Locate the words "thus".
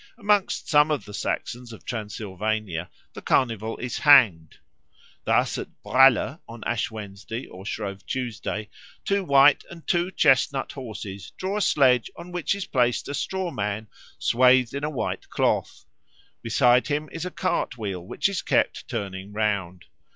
5.25-5.59